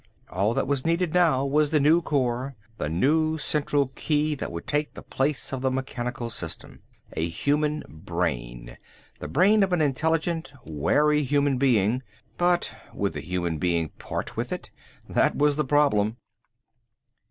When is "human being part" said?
13.21-14.35